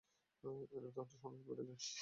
[0.75, 1.79] এতে তার সন্দেহ বেড়ে যায়।